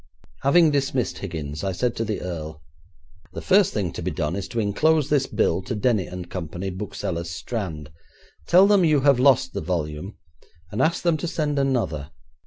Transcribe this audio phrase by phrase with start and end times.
[0.41, 2.63] Having dismissed Higgins, I said to the earl,
[3.33, 6.41] 'The first thing to be done is to enclose this bill to Denny and Co.,
[6.41, 7.91] booksellers, Strand.
[8.47, 10.17] Tell them you have lost the volume,
[10.71, 12.09] and ask them to send another.